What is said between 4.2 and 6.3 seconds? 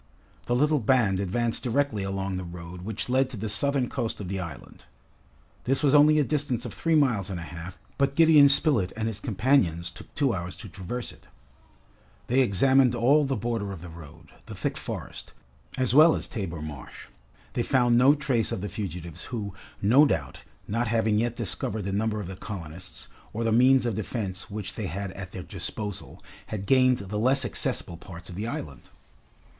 the island. This was only a